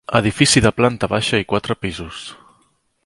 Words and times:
Edifici 0.19 0.63
de 0.65 0.71
planta 0.77 1.09
baixa 1.11 1.43
i 1.43 1.47
quatre 1.53 1.77
pisos. 1.83 2.27